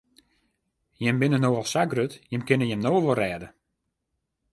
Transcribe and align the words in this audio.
Jimme 1.03 1.19
binne 1.23 1.39
no 1.43 1.51
al 1.57 1.67
sa 1.71 1.83
grut, 1.91 2.13
jimme 2.31 2.47
kinne 2.47 2.69
jim 2.71 2.81
no 2.83 2.91
wol 2.95 3.15
rêde. 3.21 3.47